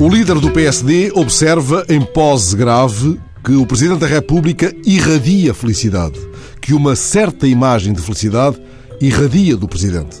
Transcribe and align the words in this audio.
O 0.00 0.08
líder 0.08 0.38
do 0.38 0.50
PSD 0.50 1.10
observa 1.14 1.84
em 1.88 2.00
pose 2.00 2.56
grave 2.56 3.20
que 3.44 3.52
o 3.52 3.66
Presidente 3.66 3.98
da 4.00 4.06
República 4.06 4.72
irradia 4.86 5.52
felicidade, 5.52 6.18
que 6.60 6.72
uma 6.72 6.94
certa 6.94 7.46
imagem 7.46 7.92
de 7.92 8.00
felicidade 8.00 8.60
irradia 9.00 9.56
do 9.56 9.66
Presidente. 9.66 10.16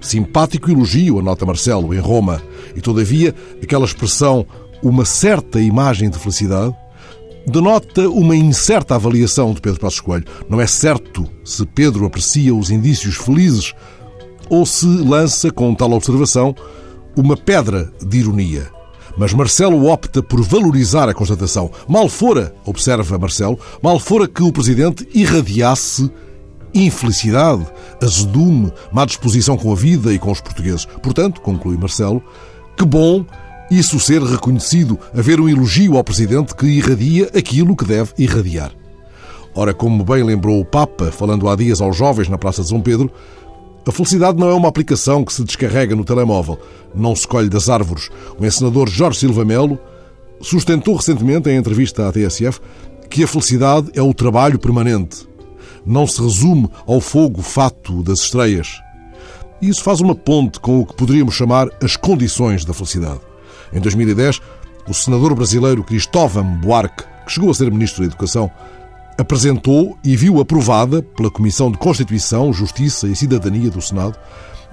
Simpático 0.00 0.70
elogio, 0.70 1.18
anota 1.18 1.46
Marcelo, 1.46 1.94
em 1.94 1.98
Roma, 1.98 2.42
e 2.76 2.80
todavia 2.80 3.34
aquela 3.62 3.84
expressão 3.84 4.46
uma 4.82 5.04
certa 5.04 5.60
imagem 5.60 6.10
de 6.10 6.18
felicidade 6.18 6.74
denota 7.46 8.08
uma 8.08 8.36
incerta 8.36 8.94
avaliação 8.94 9.52
de 9.52 9.60
Pedro 9.60 9.80
Passos 9.80 10.00
Coelho. 10.00 10.24
Não 10.48 10.60
é 10.60 10.66
certo 10.66 11.28
se 11.44 11.64
Pedro 11.66 12.04
aprecia 12.06 12.54
os 12.54 12.70
indícios 12.70 13.16
felizes 13.16 13.74
ou 14.48 14.66
se 14.66 14.86
lança, 14.86 15.50
com 15.50 15.74
tal 15.74 15.92
observação, 15.92 16.54
uma 17.16 17.36
pedra 17.36 17.92
de 18.04 18.18
ironia. 18.18 18.70
Mas 19.16 19.32
Marcelo 19.32 19.86
opta 19.86 20.22
por 20.22 20.42
valorizar 20.42 21.08
a 21.08 21.14
constatação. 21.14 21.70
Mal 21.86 22.08
fora, 22.08 22.54
observa 22.64 23.18
Marcelo, 23.18 23.58
mal 23.82 23.98
fora 23.98 24.26
que 24.26 24.42
o 24.42 24.52
Presidente 24.52 25.06
irradiasse 25.14 26.10
infelicidade, 26.74 27.66
azedume, 28.00 28.72
má 28.90 29.04
disposição 29.04 29.56
com 29.56 29.70
a 29.72 29.76
vida 29.76 30.12
e 30.12 30.18
com 30.18 30.30
os 30.30 30.40
portugueses. 30.40 30.86
Portanto, 31.02 31.40
conclui 31.40 31.76
Marcelo, 31.76 32.22
que 32.76 32.84
bom 32.84 33.26
isso 33.78 33.98
ser 33.98 34.22
reconhecido, 34.22 34.98
haver 35.16 35.40
um 35.40 35.48
elogio 35.48 35.96
ao 35.96 36.04
Presidente 36.04 36.54
que 36.54 36.66
irradia 36.66 37.30
aquilo 37.34 37.74
que 37.74 37.86
deve 37.86 38.12
irradiar. 38.18 38.72
Ora, 39.54 39.72
como 39.72 40.04
bem 40.04 40.22
lembrou 40.22 40.60
o 40.60 40.64
Papa, 40.64 41.10
falando 41.10 41.48
há 41.48 41.56
dias 41.56 41.80
aos 41.80 41.96
jovens 41.96 42.28
na 42.28 42.36
Praça 42.36 42.62
de 42.62 42.68
São 42.68 42.80
Pedro, 42.80 43.10
a 43.86 43.90
felicidade 43.90 44.38
não 44.38 44.48
é 44.48 44.54
uma 44.54 44.68
aplicação 44.68 45.24
que 45.24 45.32
se 45.32 45.42
descarrega 45.42 45.96
no 45.96 46.04
telemóvel, 46.04 46.58
não 46.94 47.16
se 47.16 47.26
colhe 47.26 47.48
das 47.48 47.68
árvores. 47.68 48.10
O 48.38 48.44
encenador 48.44 48.88
Jorge 48.88 49.20
Silva 49.20 49.44
Melo 49.44 49.78
sustentou 50.40 50.94
recentemente, 50.94 51.48
em 51.48 51.56
entrevista 51.56 52.06
à 52.08 52.12
TSF, 52.12 52.60
que 53.08 53.24
a 53.24 53.26
felicidade 53.26 53.90
é 53.94 54.02
o 54.02 54.14
trabalho 54.14 54.58
permanente. 54.58 55.26
Não 55.84 56.06
se 56.06 56.20
resume 56.20 56.68
ao 56.86 57.00
fogo 57.00 57.42
fato 57.42 58.02
das 58.02 58.20
estreias. 58.20 58.80
Isso 59.60 59.82
faz 59.82 60.00
uma 60.00 60.14
ponte 60.14 60.60
com 60.60 60.80
o 60.80 60.86
que 60.86 60.94
poderíamos 60.94 61.34
chamar 61.34 61.68
as 61.82 61.96
condições 61.96 62.64
da 62.64 62.74
felicidade. 62.74 63.31
Em 63.72 63.80
2010, 63.80 64.40
o 64.88 64.94
senador 64.94 65.34
brasileiro 65.34 65.84
Cristóvão 65.84 66.44
Buarque, 66.58 67.04
que 67.26 67.32
chegou 67.32 67.50
a 67.50 67.54
ser 67.54 67.70
ministro 67.70 68.00
da 68.00 68.06
Educação, 68.06 68.50
apresentou 69.18 69.96
e 70.04 70.16
viu 70.16 70.40
aprovada 70.40 71.02
pela 71.02 71.30
Comissão 71.30 71.70
de 71.70 71.78
Constituição, 71.78 72.52
Justiça 72.52 73.06
e 73.06 73.14
Cidadania 73.14 73.70
do 73.70 73.80
Senado 73.80 74.18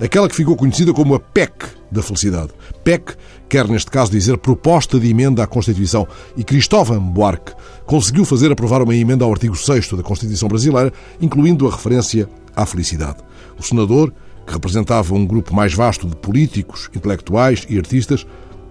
aquela 0.05 0.29
que 0.29 0.35
ficou 0.35 0.55
conhecida 0.55 0.93
como 0.93 1.13
a 1.13 1.19
PEC 1.19 1.51
da 1.91 2.01
felicidade. 2.01 2.51
PEC 2.83 3.15
quer, 3.47 3.67
neste 3.67 3.91
caso, 3.91 4.11
dizer 4.11 4.37
proposta 4.37 4.99
de 4.99 5.09
emenda 5.09 5.43
à 5.43 5.47
Constituição. 5.47 6.07
E 6.37 6.43
Cristóvão 6.43 7.01
Buarque 7.01 7.53
conseguiu 7.85 8.23
fazer 8.23 8.51
aprovar 8.51 8.81
uma 8.81 8.95
emenda 8.95 9.25
ao 9.25 9.31
artigo 9.31 9.55
6 9.55 9.93
da 9.93 10.03
Constituição 10.03 10.47
brasileira, 10.47 10.93
incluindo 11.19 11.67
a 11.67 11.71
referência 11.71 12.29
à 12.55 12.65
felicidade. 12.65 13.17
O 13.57 13.63
senador, 13.63 14.13
que 14.45 14.53
representava 14.53 15.13
um 15.13 15.25
grupo 15.25 15.53
mais 15.53 15.73
vasto 15.73 16.07
de 16.07 16.15
políticos, 16.15 16.89
intelectuais 16.95 17.65
e 17.69 17.77
artistas, 17.77 18.25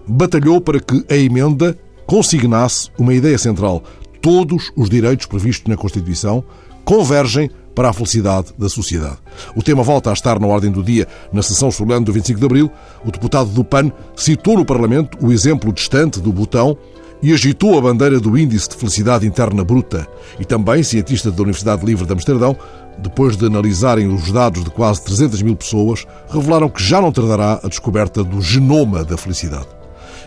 batalhou 0.09 0.59
para 0.59 0.79
que 0.79 1.05
a 1.09 1.15
emenda 1.15 1.77
consignasse 2.05 2.89
uma 2.97 3.13
ideia 3.13 3.37
central. 3.37 3.83
Todos 4.21 4.71
os 4.75 4.89
direitos 4.89 5.25
previstos 5.27 5.67
na 5.67 5.77
Constituição 5.77 6.43
convergem 6.83 7.49
para 7.75 7.89
a 7.89 7.93
felicidade 7.93 8.53
da 8.57 8.67
sociedade. 8.67 9.19
O 9.55 9.63
tema 9.63 9.83
volta 9.83 10.09
a 10.09 10.13
estar 10.13 10.39
na 10.39 10.47
ordem 10.47 10.71
do 10.71 10.83
dia 10.83 11.07
na 11.31 11.41
sessão 11.41 11.71
solene 11.71 12.03
do 12.03 12.11
25 12.11 12.39
de 12.39 12.45
abril. 12.45 12.71
O 13.05 13.11
deputado 13.11 13.49
do 13.51 13.63
PAN 13.63 13.91
citou 14.15 14.57
no 14.57 14.65
Parlamento 14.65 15.17
o 15.21 15.31
exemplo 15.31 15.71
distante 15.71 16.19
do 16.19 16.33
botão 16.33 16.77
e 17.21 17.31
agitou 17.31 17.77
a 17.77 17.81
bandeira 17.81 18.19
do 18.19 18.37
Índice 18.37 18.69
de 18.69 18.75
Felicidade 18.75 19.25
Interna 19.25 19.63
Bruta. 19.63 20.07
E 20.39 20.45
também, 20.45 20.83
cientistas 20.83 21.31
da 21.33 21.41
Universidade 21.41 21.85
Livre 21.85 22.05
de 22.05 22.11
Amsterdão, 22.11 22.57
depois 22.97 23.37
de 23.37 23.45
analisarem 23.45 24.07
os 24.07 24.31
dados 24.31 24.63
de 24.63 24.69
quase 24.69 25.03
300 25.03 25.41
mil 25.41 25.55
pessoas, 25.55 26.05
revelaram 26.29 26.69
que 26.69 26.83
já 26.83 26.99
não 26.99 27.11
tardará 27.11 27.59
a 27.63 27.67
descoberta 27.67 28.23
do 28.23 28.41
genoma 28.41 29.05
da 29.05 29.17
felicidade. 29.17 29.78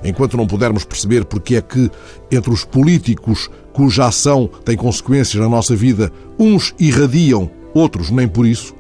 Enquanto 0.05 0.37
não 0.37 0.47
pudermos 0.47 0.85
perceber 0.85 1.25
porque 1.25 1.57
é 1.57 1.61
que, 1.61 1.91
entre 2.31 2.51
os 2.51 2.65
políticos 2.65 3.51
cuja 3.73 4.07
ação 4.07 4.49
tem 4.65 4.77
consequências 4.77 5.43
na 5.43 5.49
nossa 5.49 5.75
vida, 5.75 6.13
uns 6.39 6.75
irradiam, 6.79 7.51
outros 7.75 8.11
nem 8.11 8.29
por 8.29 8.47
isso, 8.47 8.75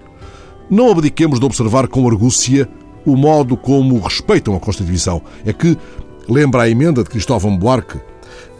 não 0.70 0.90
abdiquemos 0.90 1.38
de 1.38 1.46
observar 1.46 1.88
com 1.88 2.08
argúcia 2.08 2.68
o 3.04 3.16
modo 3.16 3.56
como 3.56 3.98
respeitam 3.98 4.54
a 4.54 4.60
Constituição. 4.60 5.22
É 5.44 5.52
que, 5.52 5.76
lembra 6.28 6.62
a 6.62 6.68
emenda 6.68 7.02
de 7.02 7.10
Cristóvão 7.10 7.56
Buarque, 7.56 7.98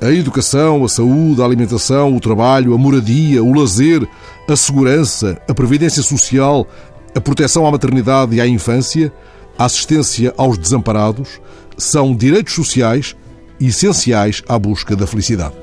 a 0.01 0.11
educação, 0.11 0.85
a 0.85 0.89
saúde, 0.89 1.41
a 1.41 1.45
alimentação, 1.45 2.15
o 2.17 2.21
trabalho, 2.21 2.75
a 2.75 2.79
moradia, 2.79 3.43
o 3.43 3.53
lazer, 3.55 4.07
a 4.49 4.57
segurança, 4.57 5.41
a 5.49 5.55
previdência 5.55 6.03
social, 6.03 6.67
a 7.15 7.21
proteção 7.21 7.67
à 7.67 7.71
maternidade 7.71 8.35
e 8.35 8.41
à 8.41 8.47
infância, 8.47 9.13
a 9.59 9.65
assistência 9.65 10.35
aos 10.37 10.59
desamparados, 10.59 11.41
são 11.77 12.15
direitos 12.15 12.55
sociais 12.55 13.17
essenciais 13.61 14.43
à 14.49 14.59
busca 14.59 14.97
da 14.97 15.07
felicidade. 15.07 15.62